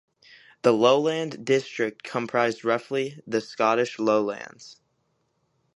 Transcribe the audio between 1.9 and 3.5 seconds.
comprised roughly the